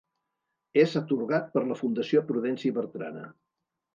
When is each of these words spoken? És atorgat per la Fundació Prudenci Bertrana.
És 0.83 0.95
atorgat 1.01 1.51
per 1.57 1.61
la 1.67 1.77
Fundació 1.83 2.25
Prudenci 2.31 2.75
Bertrana. 2.79 3.29